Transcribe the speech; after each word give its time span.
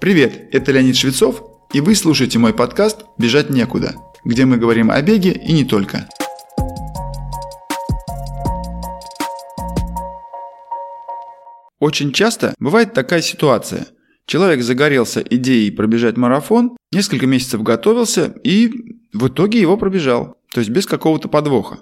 Привет, 0.00 0.48
это 0.52 0.72
Леонид 0.72 0.96
Швецов, 0.96 1.42
и 1.72 1.80
вы 1.80 1.94
слушаете 1.94 2.38
мой 2.38 2.52
подкаст 2.52 3.04
«Бежать 3.16 3.48
некуда», 3.48 3.94
где 4.24 4.44
мы 4.44 4.58
говорим 4.58 4.90
о 4.90 5.00
беге 5.00 5.32
и 5.32 5.52
не 5.52 5.64
только. 5.64 6.08
Очень 11.78 12.12
часто 12.12 12.54
бывает 12.58 12.92
такая 12.92 13.22
ситуация. 13.22 13.86
Человек 14.26 14.62
загорелся 14.62 15.20
идеей 15.20 15.70
пробежать 15.70 16.16
марафон, 16.16 16.76
несколько 16.92 17.26
месяцев 17.26 17.62
готовился 17.62 18.34
и 18.42 18.72
в 19.12 19.28
итоге 19.28 19.60
его 19.60 19.76
пробежал, 19.76 20.36
то 20.52 20.60
есть 20.60 20.70
без 20.70 20.86
какого-то 20.86 21.28
подвоха. 21.28 21.78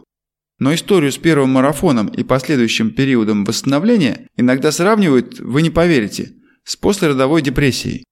Но 0.58 0.72
историю 0.74 1.10
с 1.10 1.18
первым 1.18 1.50
марафоном 1.50 2.08
и 2.08 2.22
последующим 2.22 2.90
периодом 2.90 3.44
восстановления 3.44 4.28
иногда 4.36 4.70
сравнивают, 4.70 5.40
вы 5.40 5.62
не 5.62 5.70
поверите, 5.70 6.34
с 6.64 6.76
послеродовой 6.76 7.42
депрессией. 7.42 8.04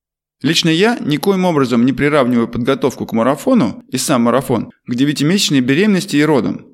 Лично 0.43 0.71
я 0.71 0.99
никоим 0.99 1.45
образом 1.45 1.85
не 1.85 1.93
приравниваю 1.93 2.49
подготовку 2.49 3.07
к 3.07 3.13
марафону 3.13 3.83
и 3.89 3.99
сам 3.99 4.23
марафон 4.23 4.71
к 4.87 4.95
девятимесячной 4.95 5.61
беременности 5.61 6.17
и 6.17 6.25
родам. 6.25 6.67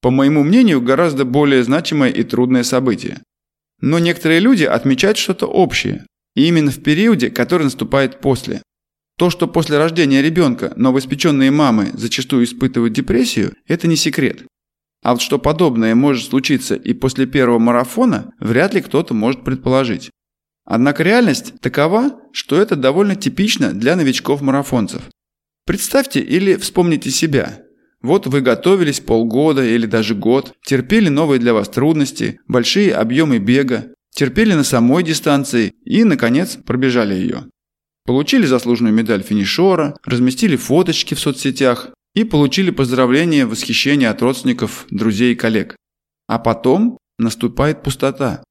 По 0.00 0.10
моему 0.10 0.42
мнению, 0.42 0.82
гораздо 0.82 1.24
более 1.24 1.62
значимое 1.62 2.10
и 2.10 2.24
трудное 2.24 2.64
событие. 2.64 3.20
Но 3.80 3.98
некоторые 3.98 4.40
люди 4.40 4.64
отмечают 4.64 5.16
что-то 5.16 5.46
общее, 5.46 6.06
и 6.34 6.46
именно 6.48 6.70
в 6.70 6.82
периоде, 6.82 7.30
который 7.30 7.64
наступает 7.64 8.20
после. 8.20 8.62
То, 9.16 9.30
что 9.30 9.46
после 9.46 9.78
рождения 9.78 10.22
ребенка 10.22 10.72
новоиспеченные 10.76 11.52
мамы 11.52 11.90
зачастую 11.94 12.44
испытывают 12.44 12.92
депрессию, 12.92 13.54
это 13.66 13.86
не 13.86 13.96
секрет. 13.96 14.42
А 15.04 15.12
вот 15.12 15.22
что 15.22 15.38
подобное 15.38 15.94
может 15.94 16.28
случиться 16.28 16.74
и 16.74 16.94
после 16.94 17.26
первого 17.26 17.58
марафона, 17.58 18.32
вряд 18.40 18.74
ли 18.74 18.80
кто-то 18.80 19.14
может 19.14 19.44
предположить. 19.44 20.10
Однако 20.64 21.02
реальность 21.02 21.60
такова, 21.60 22.20
что 22.32 22.60
это 22.60 22.76
довольно 22.76 23.16
типично 23.16 23.72
для 23.72 23.96
новичков-марафонцев. 23.96 25.02
Представьте 25.66 26.20
или 26.20 26.56
вспомните 26.56 27.10
себя. 27.10 27.60
Вот 28.02 28.26
вы 28.26 28.42
готовились 28.42 29.00
полгода 29.00 29.64
или 29.64 29.86
даже 29.86 30.14
год, 30.14 30.52
терпели 30.66 31.08
новые 31.08 31.38
для 31.38 31.54
вас 31.54 31.68
трудности, 31.68 32.38
большие 32.46 32.94
объемы 32.94 33.38
бега, 33.38 33.94
терпели 34.14 34.52
на 34.52 34.64
самой 34.64 35.02
дистанции 35.02 35.72
и, 35.84 36.04
наконец, 36.04 36.56
пробежали 36.56 37.14
ее. 37.14 37.46
Получили 38.04 38.44
заслуженную 38.44 38.94
медаль 38.94 39.22
финишера, 39.22 39.96
разместили 40.04 40.56
фоточки 40.56 41.14
в 41.14 41.20
соцсетях 41.20 41.90
и 42.14 42.24
получили 42.24 42.70
поздравления, 42.70 43.46
восхищение 43.46 44.10
от 44.10 44.20
родственников, 44.20 44.86
друзей 44.90 45.32
и 45.32 45.36
коллег. 45.36 45.74
А 46.28 46.38
потом 46.38 46.98
наступает 47.18 47.82
пустота. 47.82 48.43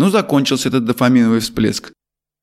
Но 0.00 0.08
закончился 0.08 0.70
этот 0.70 0.86
дофаминовый 0.86 1.40
всплеск. 1.40 1.92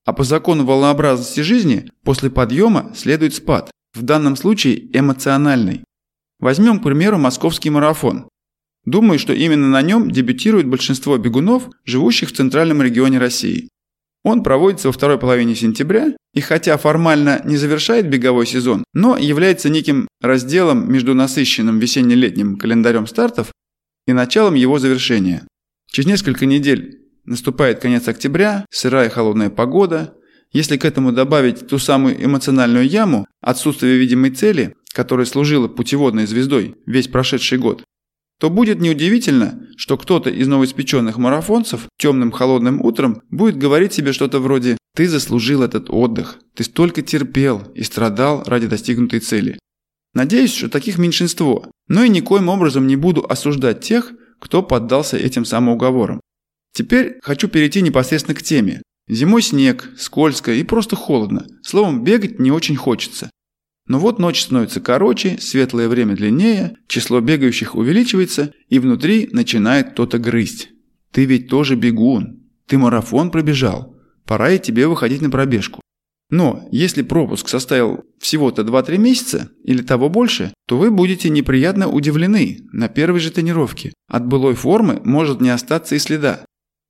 А 0.06 0.14
по 0.14 0.24
закону 0.24 0.64
волнообразности 0.64 1.40
жизни 1.40 1.90
после 2.04 2.30
подъема 2.30 2.92
следует 2.96 3.34
спад, 3.34 3.72
в 3.96 4.04
данном 4.04 4.36
случае 4.36 4.96
эмоциональный. 4.96 5.84
Возьмем, 6.40 6.80
к 6.80 6.84
примеру, 6.84 7.18
московский 7.18 7.72
марафон. 7.72 8.30
Думаю, 8.86 9.18
что 9.18 9.34
именно 9.34 9.70
на 9.70 9.82
нем 9.82 10.12
дебютирует 10.12 10.68
большинство 10.68 11.18
бегунов, 11.18 11.72
живущих 11.84 12.30
в 12.30 12.34
центральном 12.34 12.84
регионе 12.84 13.18
России. 13.18 13.70
Он 14.24 14.44
проводится 14.44 14.90
во 14.90 14.92
второй 14.92 15.18
половине 15.18 15.56
сентября 15.56 16.16
и 16.36 16.42
хотя 16.42 16.78
формально 16.78 17.42
не 17.44 17.58
завершает 17.58 18.08
беговой 18.08 18.46
сезон, 18.46 18.84
но 18.94 19.18
является 19.18 19.70
неким 19.70 20.08
разделом 20.22 20.94
между 20.94 21.16
насыщенным 21.16 21.80
весенне-летним 21.80 22.58
календарем 22.60 23.08
стартов 23.08 23.52
и 24.06 24.14
началом 24.14 24.54
его 24.54 24.78
завершения. 24.78 25.48
Через 25.92 26.08
несколько 26.08 26.46
недель 26.46 27.07
Наступает 27.28 27.80
конец 27.80 28.08
октября, 28.08 28.66
сырая 28.72 29.10
холодная 29.10 29.50
погода. 29.50 30.14
Если 30.54 30.78
к 30.78 30.86
этому 30.86 31.12
добавить 31.12 31.68
ту 31.68 31.78
самую 31.78 32.24
эмоциональную 32.24 32.88
яму, 32.88 33.28
отсутствие 33.42 33.98
видимой 33.98 34.32
цели, 34.32 34.76
которая 34.94 35.26
служила 35.26 35.68
путеводной 35.68 36.26
звездой 36.26 36.76
весь 36.86 37.10
прошедший 37.10 37.58
год, 37.58 37.84
то 38.40 38.50
будет 38.50 38.80
неудивительно, 38.80 39.68
что 39.76 39.98
кто-то 39.98 40.30
из 40.30 40.48
новоиспеченных 40.48 41.18
марафонцев 41.18 41.90
темным 41.98 42.32
холодным 42.32 42.80
утром 42.82 43.22
будет 43.30 43.58
говорить 43.58 43.92
себе 43.92 44.14
что-то 44.14 44.40
вроде 44.40 44.78
«ты 44.96 45.10
заслужил 45.10 45.64
этот 45.64 45.90
отдых, 45.90 46.38
ты 46.56 46.64
столько 46.64 47.02
терпел 47.02 47.62
и 47.76 47.84
страдал 47.84 48.44
ради 48.46 48.68
достигнутой 48.68 49.20
цели». 49.20 49.60
Надеюсь, 50.14 50.54
что 50.54 50.70
таких 50.70 50.98
меньшинство, 50.98 51.70
но 51.90 52.06
и 52.06 52.10
никоим 52.10 52.48
образом 52.48 52.88
не 52.88 52.96
буду 52.96 53.26
осуждать 53.28 53.82
тех, 53.82 54.14
кто 54.40 54.64
поддался 54.64 55.18
этим 55.18 55.44
самоуговорам. 55.44 56.22
Теперь 56.78 57.18
хочу 57.24 57.48
перейти 57.48 57.82
непосредственно 57.82 58.36
к 58.36 58.44
теме. 58.44 58.84
Зимой 59.08 59.42
снег, 59.42 59.90
скользко 59.98 60.54
и 60.54 60.62
просто 60.62 60.96
холодно. 60.96 61.48
Словом, 61.64 62.04
бегать 62.04 62.38
не 62.38 62.52
очень 62.52 62.76
хочется. 62.76 63.32
Но 63.88 63.98
вот 63.98 64.20
ночь 64.20 64.44
становится 64.44 64.80
короче, 64.80 65.40
светлое 65.40 65.90
время 65.90 66.16
длиннее, 66.16 66.78
число 66.88 67.20
бегающих 67.20 67.74
увеличивается, 67.74 68.54
и 68.70 68.78
внутри 68.78 69.28
начинает 69.32 69.94
кто-то 69.94 70.20
грызть. 70.20 70.70
Ты 71.12 71.26
ведь 71.26 71.48
тоже 71.48 71.76
бегун. 71.76 72.44
Ты 72.68 72.78
марафон 72.78 73.32
пробежал. 73.32 73.96
Пора 74.28 74.52
и 74.52 74.60
тебе 74.60 74.88
выходить 74.88 75.24
на 75.24 75.32
пробежку. 75.32 75.82
Но 76.30 76.68
если 76.72 77.02
пропуск 77.02 77.50
составил 77.50 78.04
всего-то 78.20 78.62
2-3 78.62 78.98
месяца 79.00 79.50
или 79.64 79.82
того 79.82 80.10
больше, 80.10 80.54
то 80.68 80.78
вы 80.78 80.92
будете 80.92 81.30
неприятно 81.30 81.88
удивлены 81.88 82.60
на 82.72 82.88
первой 82.88 83.20
же 83.20 83.32
тренировке. 83.32 83.94
От 84.08 84.28
былой 84.28 84.54
формы 84.54 85.02
может 85.04 85.42
не 85.42 85.50
остаться 85.50 85.96
и 85.96 86.00
следа. 86.00 86.46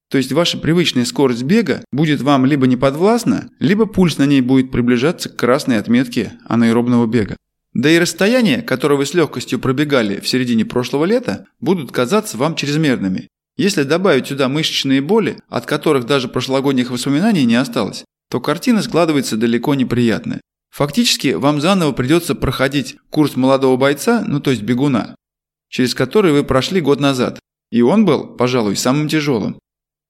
То 0.09 0.17
есть 0.17 0.31
ваша 0.31 0.57
привычная 0.57 1.05
скорость 1.05 1.43
бега 1.43 1.83
будет 1.91 2.21
вам 2.21 2.45
либо 2.45 2.65
не 2.65 2.77
подвластна, 2.77 3.49
либо 3.59 3.85
пульс 3.85 4.17
на 4.17 4.25
ней 4.25 4.41
будет 4.41 4.71
приближаться 4.71 5.29
к 5.29 5.35
красной 5.35 5.79
отметке 5.79 6.33
анаэробного 6.45 7.07
бега. 7.07 7.35
Да 7.73 7.91
и 7.91 7.99
расстояния, 7.99 8.61
которые 8.61 8.97
вы 8.97 9.05
с 9.05 9.13
легкостью 9.13 9.59
пробегали 9.59 10.19
в 10.19 10.27
середине 10.27 10.65
прошлого 10.65 11.05
лета, 11.05 11.45
будут 11.59 11.91
казаться 11.91 12.37
вам 12.37 12.55
чрезмерными. 12.55 13.27
Если 13.57 13.83
добавить 13.83 14.27
сюда 14.27 14.47
мышечные 14.47 15.01
боли, 15.01 15.39
от 15.49 15.65
которых 15.65 16.05
даже 16.05 16.27
прошлогодних 16.27 16.89
воспоминаний 16.89 17.45
не 17.45 17.55
осталось, 17.55 18.05
то 18.29 18.39
картина 18.39 18.81
складывается 18.81 19.35
далеко 19.35 19.75
неприятная. 19.75 20.41
Фактически 20.69 21.33
вам 21.33 21.59
заново 21.59 21.91
придется 21.91 22.35
проходить 22.35 22.97
курс 23.09 23.35
молодого 23.35 23.77
бойца, 23.77 24.23
ну 24.27 24.39
то 24.39 24.51
есть 24.51 24.63
бегуна, 24.63 25.15
через 25.69 25.95
который 25.95 26.31
вы 26.31 26.43
прошли 26.43 26.81
год 26.81 26.99
назад. 26.99 27.39
И 27.71 27.81
он 27.81 28.05
был, 28.05 28.27
пожалуй, 28.27 28.75
самым 28.75 29.07
тяжелым. 29.07 29.59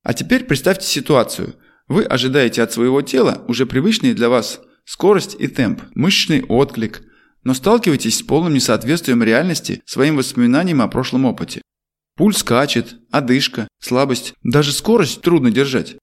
А 0.07 0.13
теперь 0.13 0.45
представьте 0.45 0.88
ситуацию. 0.88 1.56
Вы 1.90 2.03
ожидаете 2.03 2.63
от 2.63 2.72
своего 2.72 3.01
тела 3.01 3.44
уже 3.50 3.66
привычные 3.66 4.13
для 4.13 4.29
вас 4.29 4.62
скорость 4.85 5.35
и 5.38 5.50
темп, 5.50 5.81
мышечный 5.95 6.44
отклик, 6.44 7.01
но 7.44 7.53
сталкиваетесь 7.53 8.19
с 8.19 8.22
полным 8.22 8.53
несоответствием 8.53 9.22
реальности 9.22 9.81
своим 9.85 10.16
воспоминаниям 10.16 10.81
о 10.81 10.88
прошлом 10.88 11.25
опыте. 11.25 11.62
Пульс 12.16 12.38
скачет, 12.38 12.95
одышка, 13.12 13.68
слабость, 13.81 14.34
даже 14.44 14.72
скорость 14.72 15.19
трудно 15.19 15.51
держать. 15.51 15.97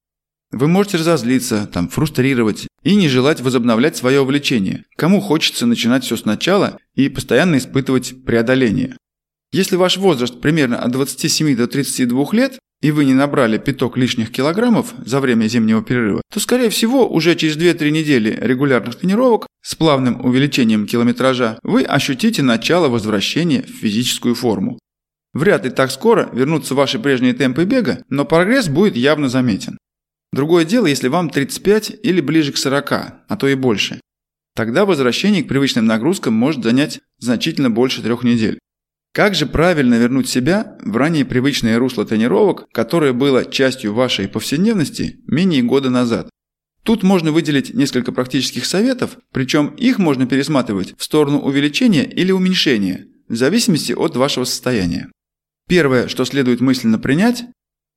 Вы 0.51 0.67
можете 0.67 0.97
разозлиться, 0.97 1.65
там, 1.65 1.89
фрустрировать 1.89 2.67
и 2.83 2.93
не 2.93 3.09
желать 3.09 3.41
возобновлять 3.41 3.97
свое 3.97 4.21
увлечение. 4.21 4.85
Кому 4.97 5.19
хочется 5.19 5.65
начинать 5.65 6.03
все 6.03 6.15
сначала 6.15 6.77
и 6.93 7.09
постоянно 7.09 7.57
испытывать 7.57 8.23
преодоление. 8.23 8.97
Если 9.51 9.77
ваш 9.77 9.97
возраст 9.97 10.39
примерно 10.41 10.77
от 10.77 10.91
27 10.91 11.55
до 11.55 11.65
32 11.65 12.27
лет, 12.33 12.59
и 12.81 12.91
вы 12.91 13.05
не 13.05 13.13
набрали 13.13 13.57
пяток 13.57 13.97
лишних 13.97 14.31
килограммов 14.31 14.93
за 15.05 15.19
время 15.19 15.47
зимнего 15.47 15.83
перерыва, 15.83 16.21
то, 16.31 16.39
скорее 16.39 16.69
всего, 16.69 17.07
уже 17.07 17.35
через 17.35 17.57
2-3 17.57 17.89
недели 17.89 18.37
регулярных 18.41 18.95
тренировок 18.95 19.47
с 19.61 19.75
плавным 19.75 20.23
увеличением 20.25 20.85
километража 20.85 21.59
вы 21.63 21.83
ощутите 21.83 22.43
начало 22.43 22.87
возвращения 22.87 23.63
в 23.63 23.69
физическую 23.69 24.35
форму. 24.35 24.79
Вряд 25.33 25.65
ли 25.65 25.71
так 25.71 25.91
скоро 25.91 26.29
вернутся 26.31 26.75
ваши 26.75 26.99
прежние 26.99 27.33
темпы 27.33 27.65
бега, 27.65 28.03
но 28.09 28.23
прогресс 28.23 28.69
будет 28.69 28.95
явно 28.95 29.27
заметен. 29.27 29.77
Другое 30.31 30.65
дело, 30.65 30.85
если 30.85 31.07
вам 31.07 31.29
35 31.29 31.93
или 32.03 32.21
ближе 32.21 32.51
к 32.51 32.57
40, 32.57 32.91
а 32.91 33.37
то 33.37 33.47
и 33.47 33.55
больше. 33.55 33.99
Тогда 34.55 34.85
возвращение 34.85 35.43
к 35.43 35.47
привычным 35.47 35.85
нагрузкам 35.85 36.33
может 36.33 36.63
занять 36.63 37.01
значительно 37.19 37.69
больше 37.69 38.01
трех 38.01 38.23
недель. 38.23 38.59
Как 39.15 39.33
же 39.33 39.45
правильно 39.45 39.95
вернуть 39.95 40.27
себя 40.27 40.75
в 40.83 40.97
ранее 40.97 41.23
привычное 41.23 41.79
русло 41.79 42.05
тренировок, 42.05 42.67
которое 42.73 43.13
было 43.13 43.45
частью 43.45 43.93
вашей 43.93 44.27
повседневности 44.27 45.21
менее 45.25 45.63
года 45.63 45.89
назад? 45.89 46.29
Тут 46.83 47.01
можно 47.01 47.31
выделить 47.31 47.73
несколько 47.73 48.11
практических 48.11 48.65
советов, 48.65 49.17
причем 49.31 49.67
их 49.67 49.99
можно 49.99 50.27
пересматривать 50.27 50.95
в 50.97 51.03
сторону 51.05 51.39
увеличения 51.39 52.03
или 52.03 52.33
уменьшения, 52.33 53.07
в 53.29 53.37
зависимости 53.37 53.93
от 53.93 54.17
вашего 54.17 54.43
состояния. 54.43 55.09
Первое, 55.69 56.09
что 56.09 56.25
следует 56.25 56.59
мысленно 56.59 56.99
принять, 56.99 57.45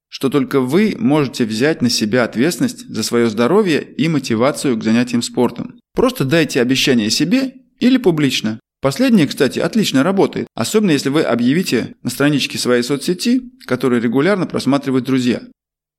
что 0.08 0.30
только 0.30 0.60
вы 0.60 0.94
можете 1.00 1.46
взять 1.46 1.82
на 1.82 1.90
себя 1.90 2.22
ответственность 2.22 2.88
за 2.88 3.02
свое 3.02 3.28
здоровье 3.28 3.82
и 3.82 4.06
мотивацию 4.06 4.76
к 4.76 4.84
занятиям 4.84 5.22
спортом. 5.22 5.80
Просто 5.96 6.24
дайте 6.24 6.60
обещание 6.60 7.10
себе 7.10 7.54
или 7.80 7.96
публично, 7.96 8.60
Последнее, 8.80 9.26
кстати, 9.26 9.58
отлично 9.58 10.02
работает, 10.02 10.46
особенно 10.54 10.92
если 10.92 11.08
вы 11.08 11.22
объявите 11.22 11.96
на 12.02 12.10
страничке 12.10 12.58
своей 12.58 12.82
соцсети, 12.82 13.42
которую 13.66 14.00
регулярно 14.00 14.46
просматривают 14.46 15.04
друзья. 15.04 15.42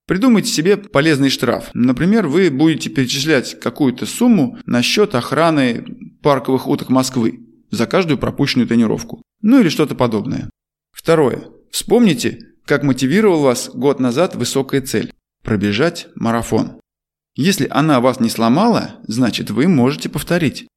Придумайте 0.08 0.50
себе 0.50 0.78
полезный 0.78 1.30
штраф. 1.30 1.70
Например, 1.74 2.28
вы 2.28 2.50
будете 2.50 2.90
перечислять 2.90 3.60
какую-то 3.60 4.06
сумму 4.06 4.58
на 4.66 4.82
счет 4.82 5.14
охраны 5.14 5.86
парковых 6.24 6.68
уток 6.68 6.90
Москвы 6.90 7.42
за 7.70 7.86
каждую 7.86 8.18
пропущенную 8.18 8.68
тренировку. 8.68 9.22
Ну 9.42 9.60
или 9.60 9.70
что-то 9.70 9.94
подобное. 9.94 10.50
Второе. 10.92 11.44
Вспомните, 11.70 12.40
как 12.66 12.84
мотивировал 12.84 13.42
вас 13.42 13.70
год 13.74 14.00
назад 14.00 14.36
высокая 14.36 14.82
цель– 14.82 15.14
пробежать 15.44 16.08
марафон. 16.16 16.80
Если 17.36 17.68
она 17.70 18.00
вас 18.00 18.20
не 18.20 18.30
сломала, 18.30 18.96
значит 19.04 19.52
вы 19.52 19.68
можете 19.68 20.10
повторить. 20.10 20.68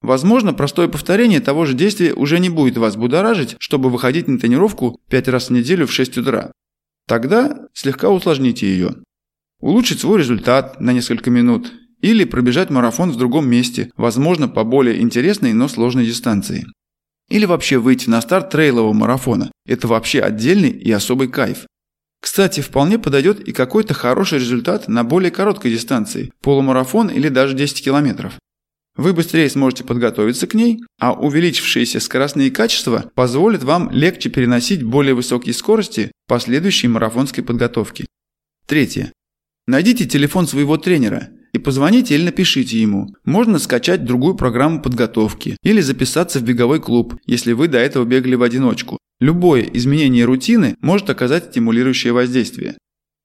Возможно, 0.00 0.54
простое 0.54 0.88
повторение 0.88 1.40
того 1.40 1.64
же 1.64 1.74
действия 1.74 2.14
уже 2.14 2.38
не 2.38 2.50
будет 2.50 2.76
вас 2.76 2.96
будоражить, 2.96 3.56
чтобы 3.58 3.90
выходить 3.90 4.28
на 4.28 4.38
тренировку 4.38 5.00
5 5.10 5.28
раз 5.28 5.48
в 5.48 5.52
неделю 5.52 5.86
в 5.86 5.92
6 5.92 6.18
утра. 6.18 6.52
Тогда 7.06 7.66
слегка 7.74 8.10
усложните 8.10 8.68
ее. 8.68 8.96
Улучшить 9.60 10.00
свой 10.00 10.18
результат 10.18 10.80
на 10.80 10.92
несколько 10.92 11.30
минут 11.30 11.72
или 12.00 12.24
пробежать 12.24 12.70
марафон 12.70 13.10
в 13.10 13.16
другом 13.16 13.48
месте, 13.48 13.90
возможно, 13.96 14.48
по 14.48 14.62
более 14.62 15.00
интересной, 15.00 15.52
но 15.52 15.66
сложной 15.66 16.06
дистанции. 16.06 16.64
Или 17.28 17.44
вообще 17.44 17.78
выйти 17.78 18.08
на 18.08 18.20
старт 18.20 18.50
трейлового 18.50 18.92
марафона. 18.92 19.50
Это 19.66 19.88
вообще 19.88 20.20
отдельный 20.20 20.70
и 20.70 20.92
особый 20.92 21.28
кайф. 21.28 21.66
Кстати, 22.20 22.60
вполне 22.60 22.98
подойдет 22.98 23.40
и 23.40 23.52
какой-то 23.52 23.94
хороший 23.94 24.38
результат 24.38 24.88
на 24.88 25.02
более 25.02 25.30
короткой 25.30 25.72
дистанции, 25.72 26.32
полумарафон 26.40 27.08
или 27.08 27.28
даже 27.28 27.54
10 27.54 27.84
километров. 27.84 28.38
Вы 28.98 29.12
быстрее 29.12 29.48
сможете 29.48 29.84
подготовиться 29.84 30.48
к 30.48 30.54
ней, 30.54 30.80
а 30.98 31.12
увеличившиеся 31.12 32.00
скоростные 32.00 32.50
качества 32.50 33.08
позволят 33.14 33.62
вам 33.62 33.90
легче 33.92 34.28
переносить 34.28 34.82
более 34.82 35.14
высокие 35.14 35.54
скорости 35.54 36.10
последующей 36.26 36.88
марафонской 36.88 37.44
подготовки. 37.44 38.06
Третье. 38.66 39.12
Найдите 39.68 40.04
телефон 40.04 40.48
своего 40.48 40.78
тренера 40.78 41.28
и 41.52 41.58
позвоните 41.60 42.16
или 42.16 42.24
напишите 42.24 42.80
ему. 42.80 43.14
Можно 43.24 43.60
скачать 43.60 44.04
другую 44.04 44.34
программу 44.34 44.82
подготовки 44.82 45.56
или 45.62 45.80
записаться 45.80 46.40
в 46.40 46.42
беговой 46.42 46.80
клуб, 46.80 47.14
если 47.24 47.52
вы 47.52 47.68
до 47.68 47.78
этого 47.78 48.04
бегали 48.04 48.34
в 48.34 48.42
одиночку. 48.42 48.98
Любое 49.20 49.62
изменение 49.62 50.24
рутины 50.24 50.74
может 50.80 51.08
оказать 51.08 51.50
стимулирующее 51.50 52.12
воздействие. 52.12 52.76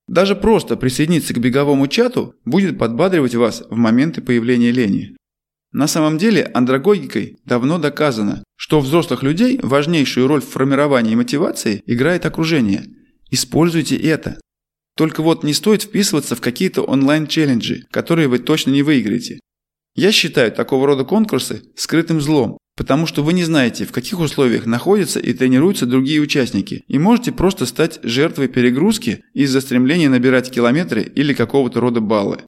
Даже 0.08 0.36
просто 0.36 0.76
присоединиться 0.76 1.34
к 1.34 1.40
беговому 1.40 1.88
чату 1.88 2.36
будет 2.46 2.78
подбадривать 2.78 3.34
вас 3.34 3.64
в 3.68 3.76
моменты 3.76 4.22
появления 4.22 4.72
лени. 4.72 5.16
На 5.74 5.88
самом 5.88 6.20
деле 6.20 6.44
андрогогикой 6.54 7.40
давно 7.46 7.80
доказано, 7.80 8.44
что 8.56 8.78
у 8.78 8.82
взрослых 8.82 9.24
людей 9.24 9.60
важнейшую 9.62 10.28
роль 10.28 10.42
в 10.42 10.48
формировании 10.48 11.16
мотивации 11.16 11.82
играет 11.88 12.28
окружение. 12.28 12.86
Используйте 13.32 13.98
это. 13.98 14.40
Только 14.96 15.24
вот 15.24 15.44
не 15.44 15.54
стоит 15.54 15.82
вписываться 15.82 16.36
в 16.36 16.42
какие-то 16.42 16.84
онлайн-челленджи, 16.84 17.86
которые 17.90 18.28
вы 18.28 18.38
точно 18.38 18.70
не 18.70 18.84
выиграете. 18.84 19.40
Я 19.96 20.12
считаю 20.12 20.52
такого 20.52 20.86
рода 20.86 21.04
конкурсы 21.06 21.64
скрытым 21.76 22.22
злом, 22.22 22.60
потому 22.76 23.08
что 23.08 23.24
вы 23.24 23.34
не 23.34 23.44
знаете, 23.44 23.86
в 23.86 23.92
каких 23.92 24.20
условиях 24.20 24.68
находятся 24.68 25.20
и 25.20 25.34
тренируются 25.34 25.88
другие 25.88 26.22
участники, 26.22 26.84
и 26.88 27.00
можете 27.00 27.32
просто 27.32 27.66
стать 27.66 28.00
жертвой 28.04 28.48
перегрузки 28.48 29.24
из-за 29.34 29.62
стремления 29.62 30.10
набирать 30.10 30.52
километры 30.52 31.02
или 31.02 31.34
какого-то 31.34 31.80
рода 31.80 32.00
баллы. 32.00 32.44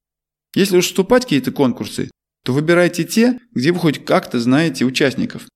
Если 0.55 0.77
уж 0.77 0.85
вступать 0.85 1.23
в 1.23 1.25
какие-то 1.25 1.51
конкурсы, 1.51 2.11
то 2.45 2.53
выбирайте 2.53 3.03
те, 3.03 3.39
где 3.53 3.71
вы 3.71 3.79
хоть 3.79 4.05
как-то 4.05 4.39
знаете 4.39 4.85
участников. 4.85 5.47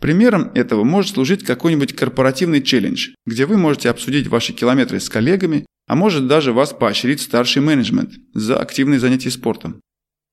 Примером 0.00 0.50
этого 0.54 0.82
может 0.82 1.12
служить 1.12 1.44
какой-нибудь 1.44 1.94
корпоративный 1.94 2.62
челлендж, 2.62 3.10
где 3.26 3.44
вы 3.44 3.58
можете 3.58 3.90
обсудить 3.90 4.26
ваши 4.26 4.54
километры 4.54 4.98
с 4.98 5.10
коллегами, 5.10 5.66
а 5.86 5.94
может 5.94 6.26
даже 6.26 6.54
вас 6.54 6.72
поощрить 6.72 7.20
старший 7.20 7.60
менеджмент 7.60 8.14
за 8.32 8.58
активные 8.58 8.98
занятия 8.98 9.30
спортом. 9.30 9.82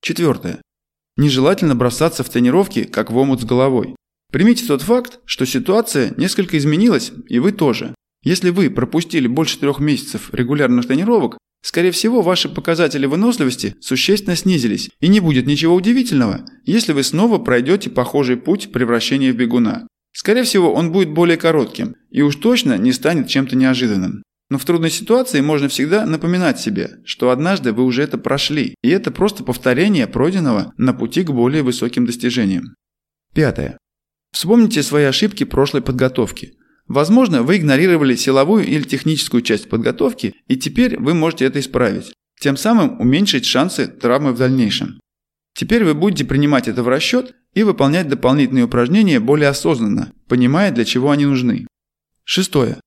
Четвертое. 0.02 0.62
Нежелательно 1.18 1.76
бросаться 1.76 2.24
в 2.24 2.30
тренировки, 2.30 2.86
как 2.86 3.12
в 3.12 3.18
омут 3.18 3.42
с 3.42 3.46
головой. 3.46 3.98
Примите 4.32 4.66
тот 4.66 4.84
факт, 4.84 5.20
что 5.26 5.46
ситуация 5.46 6.14
несколько 6.16 6.58
изменилась, 6.58 7.12
и 7.28 7.40
вы 7.40 7.52
тоже. 7.52 7.94
Если 8.24 8.50
вы 8.50 8.70
пропустили 8.70 9.28
больше 9.28 9.60
трех 9.60 9.80
месяцев 9.80 10.34
регулярных 10.34 10.88
тренировок, 10.88 11.38
Скорее 11.62 11.92
всего, 11.92 12.22
ваши 12.22 12.50
показатели 12.50 13.06
выносливости 13.06 13.76
существенно 13.80 14.36
снизились, 14.36 14.90
и 15.00 15.08
не 15.08 15.20
будет 15.20 15.48
ничего 15.48 15.76
удивительного, 15.76 16.46
если 16.66 16.94
вы 16.94 17.04
снова 17.04 17.40
пройдете 17.40 17.90
похожий 17.90 18.38
путь 18.38 18.72
превращения 18.72 19.34
в 19.34 19.36
бегуна. 19.36 19.88
Скорее 20.14 20.44
всего, 20.44 20.74
он 20.74 20.92
будет 20.92 21.10
более 21.10 21.38
коротким, 21.38 21.96
и 22.10 22.22
уж 22.22 22.36
точно 22.38 22.78
не 22.78 22.92
станет 22.92 23.28
чем-то 23.28 23.56
неожиданным. 23.56 24.24
Но 24.50 24.58
в 24.58 24.66
трудной 24.66 24.92
ситуации 24.92 25.42
можно 25.42 25.68
всегда 25.68 26.06
напоминать 26.06 26.60
себе, 26.60 27.02
что 27.04 27.32
однажды 27.32 27.74
вы 27.74 27.84
уже 27.84 28.04
это 28.04 28.18
прошли, 28.18 28.76
и 28.82 28.90
это 28.90 29.12
просто 29.12 29.44
повторение 29.44 30.08
пройденного 30.08 30.74
на 30.78 30.94
пути 30.94 31.24
к 31.24 31.32
более 31.32 31.64
высоким 31.64 32.06
достижениям. 32.06 32.76
Пятое. 33.34 33.78
Вспомните 34.32 34.84
свои 34.84 35.04
ошибки 35.04 35.44
прошлой 35.44 35.82
подготовки. 35.82 36.54
Возможно, 36.88 37.44
вы 37.44 37.58
игнорировали 37.58 38.16
силовую 38.16 38.66
или 38.66 38.84
техническую 38.84 39.42
часть 39.42 39.70
подготовки, 39.70 40.36
и 40.48 40.56
теперь 40.56 40.98
вы 41.00 41.14
можете 41.14 41.46
это 41.46 41.60
исправить, 41.60 42.14
тем 42.40 42.56
самым 42.56 43.00
уменьшить 43.00 43.46
шансы 43.46 43.88
травмы 43.88 44.32
в 44.32 44.38
дальнейшем. 44.38 45.00
Теперь 45.54 45.84
вы 45.84 45.96
будете 45.96 46.24
принимать 46.24 46.68
это 46.68 46.84
в 46.84 46.88
расчет 46.88 47.34
и 47.54 47.64
выполнять 47.64 48.08
дополнительные 48.08 48.66
упражнения 48.66 49.20
более 49.20 49.50
осознанно, 49.50 50.14
понимая, 50.28 50.72
для 50.72 50.86
чего 50.86 51.12
они 51.12 51.26
нужны. 51.26 51.68
Шестое. 52.24 52.78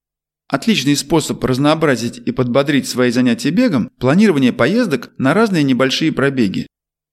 Отличный 0.48 0.96
способ 0.96 1.42
разнообразить 1.44 2.18
и 2.24 2.32
подбодрить 2.32 2.88
свои 2.88 3.10
занятия 3.10 3.50
бегом– 3.50 3.90
планирование 4.00 4.52
поездок 4.52 5.10
на 5.18 5.34
разные 5.34 5.62
небольшие 5.62 6.12
пробеги. 6.12 6.66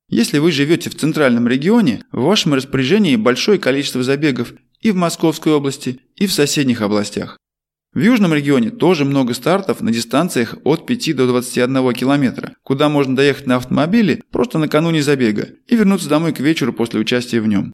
Если 0.10 0.38
вы 0.38 0.52
живете 0.52 0.90
в 0.90 0.96
центральном 0.96 1.48
регионе, 1.48 2.04
в 2.12 2.22
вашем 2.22 2.54
распоряжении 2.54 3.16
большое 3.16 3.60
количество 3.60 4.04
забегов 4.04 4.54
и 4.88 4.92
в 4.92 4.96
Московской 4.96 5.52
области, 5.52 6.00
и 6.16 6.28
в 6.28 6.32
соседних 6.32 6.82
областях. 6.82 7.38
В 7.94 8.00
южном 8.00 8.34
регионе 8.34 8.70
тоже 8.70 9.04
много 9.04 9.34
стартов 9.34 9.82
на 9.82 9.92
дистанциях 9.92 10.56
от 10.64 10.86
5 10.86 11.16
до 11.16 11.28
21 11.28 11.94
километра, 11.94 12.54
куда 12.64 12.88
можно 12.88 13.14
доехать 13.14 13.48
на 13.48 13.58
автомобиле 13.58 14.22
просто 14.32 14.60
накануне 14.60 15.02
забега 15.02 15.50
и 15.68 15.76
вернуться 15.76 16.08
домой 16.08 16.32
к 16.32 16.40
вечеру 16.40 16.72
после 16.72 17.02
участия 17.02 17.42
в 17.42 17.48
нем. 17.48 17.74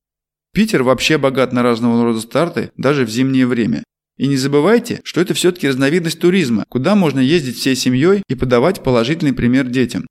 Питер 0.53 0.81
вообще 0.81 1.19
богат 1.19 1.53
на 1.53 1.61
разного 1.61 2.03
рода 2.03 2.19
старты, 2.19 2.71
даже 2.77 3.05
в 3.05 3.09
зимнее 3.09 3.45
время. 3.45 3.83
И 4.17 4.25
не 4.25 4.37
забывайте, 4.37 5.01
что 5.03 5.21
это 5.21 5.35
все-таки 5.35 5.67
разновидность 5.67 6.19
туризма, 6.19 6.65
куда 6.67 6.95
можно 6.95 7.19
ездить 7.19 7.57
всей 7.57 7.75
семьей 7.75 8.23
и 8.27 8.33
подавать 8.33 8.81
положительный 8.81 9.33
пример 9.33 9.67
детям. 9.67 10.07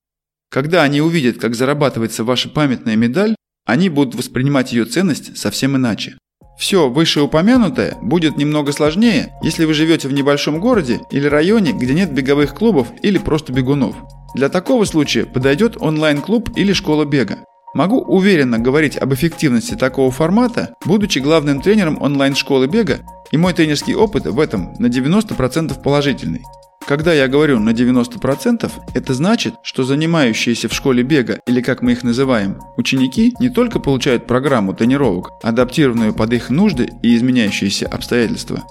Когда 0.50 0.84
они 0.84 1.00
увидят, 1.00 1.38
как 1.38 1.56
зарабатывается 1.56 2.22
ваша 2.22 2.48
памятная 2.48 2.94
медаль, 2.94 3.34
они 3.64 3.88
будут 3.88 4.14
воспринимать 4.14 4.72
ее 4.72 4.84
ценность 4.84 5.36
совсем 5.36 5.76
иначе. 5.76 6.16
Все 6.62 6.88
вышеупомянутое 6.88 7.98
будет 8.00 8.36
немного 8.36 8.70
сложнее, 8.70 9.34
если 9.42 9.64
вы 9.64 9.74
живете 9.74 10.06
в 10.06 10.12
небольшом 10.12 10.60
городе 10.60 11.00
или 11.10 11.26
районе, 11.26 11.72
где 11.72 11.92
нет 11.92 12.12
беговых 12.12 12.54
клубов 12.54 12.86
или 13.02 13.18
просто 13.18 13.52
бегунов. 13.52 13.96
Для 14.36 14.48
такого 14.48 14.84
случая 14.84 15.24
подойдет 15.24 15.76
онлайн-клуб 15.80 16.50
или 16.54 16.72
школа 16.72 17.04
бега. 17.04 17.38
Могу 17.74 18.00
уверенно 18.00 18.60
говорить 18.60 18.96
об 18.96 19.12
эффективности 19.12 19.74
такого 19.74 20.12
формата, 20.12 20.72
будучи 20.86 21.18
главным 21.18 21.60
тренером 21.60 22.00
онлайн-школы 22.00 22.68
бега, 22.68 23.00
и 23.32 23.36
мой 23.36 23.54
тренерский 23.54 23.96
опыт 23.96 24.26
в 24.26 24.38
этом 24.38 24.72
на 24.78 24.86
90% 24.86 25.82
положительный. 25.82 26.42
Когда 26.86 27.12
я 27.12 27.28
говорю 27.28 27.60
на 27.60 27.70
90%, 27.70 28.70
это 28.94 29.14
значит, 29.14 29.54
что 29.62 29.84
занимающиеся 29.84 30.68
в 30.68 30.74
школе 30.74 31.02
бега, 31.02 31.38
или 31.46 31.60
как 31.60 31.80
мы 31.80 31.92
их 31.92 32.02
называем, 32.02 32.58
ученики 32.76 33.34
не 33.38 33.48
только 33.48 33.78
получают 33.78 34.26
программу 34.26 34.74
тренировок, 34.74 35.30
адаптированную 35.42 36.12
под 36.12 36.32
их 36.32 36.50
нужды 36.50 36.90
и 37.02 37.16
изменяющиеся 37.16 37.86
обстоятельства, 37.86 38.64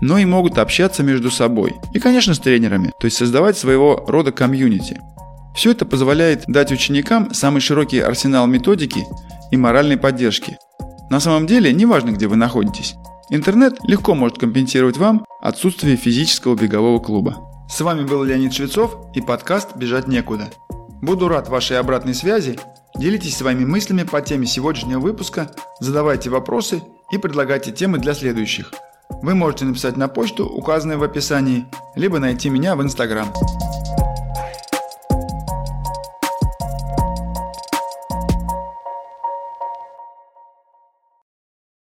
но 0.00 0.18
и 0.18 0.24
могут 0.24 0.58
общаться 0.58 1.02
между 1.04 1.30
собой. 1.30 1.74
И, 1.94 2.00
конечно, 2.00 2.34
с 2.34 2.40
тренерами, 2.40 2.92
то 2.98 3.04
есть 3.04 3.16
создавать 3.16 3.56
своего 3.56 4.04
рода 4.08 4.32
комьюнити. 4.32 5.00
Все 5.54 5.70
это 5.70 5.86
позволяет 5.86 6.44
дать 6.48 6.72
ученикам 6.72 7.32
самый 7.32 7.60
широкий 7.60 8.00
арсенал 8.00 8.46
методики 8.46 9.04
и 9.50 9.56
моральной 9.56 9.96
поддержки. 9.96 10.58
На 11.10 11.20
самом 11.20 11.46
деле, 11.46 11.72
неважно, 11.72 12.10
где 12.10 12.26
вы 12.26 12.36
находитесь, 12.36 12.94
интернет 13.30 13.78
легко 13.84 14.14
может 14.14 14.38
компенсировать 14.38 14.96
вам 14.96 15.24
отсутствие 15.40 15.96
физического 15.96 16.56
бегового 16.56 16.98
клуба. 16.98 17.51
С 17.72 17.80
вами 17.80 18.04
был 18.04 18.22
Леонид 18.22 18.52
Швецов 18.52 18.98
и 19.14 19.22
подкаст 19.22 19.76
«Бежать 19.76 20.06
некуда». 20.06 20.50
Буду 21.00 21.26
рад 21.28 21.48
вашей 21.48 21.78
обратной 21.78 22.12
связи. 22.12 22.58
Делитесь 22.98 23.34
своими 23.34 23.64
мыслями 23.64 24.02
по 24.02 24.20
теме 24.20 24.46
сегодняшнего 24.46 25.00
выпуска, 25.00 25.50
задавайте 25.80 26.28
вопросы 26.28 26.82
и 27.10 27.16
предлагайте 27.16 27.72
темы 27.72 27.96
для 27.96 28.12
следующих. 28.12 28.74
Вы 29.22 29.34
можете 29.34 29.64
написать 29.64 29.96
на 29.96 30.08
почту, 30.08 30.44
указанную 30.44 30.98
в 30.98 31.02
описании, 31.02 31.64
либо 31.96 32.18
найти 32.18 32.50
меня 32.50 32.76
в 32.76 32.82
Инстаграм. 32.82 33.32